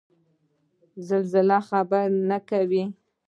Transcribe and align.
زلزله 1.07 1.59
خبر 1.69 2.05
نه 2.29 2.37
کوي 2.49 2.83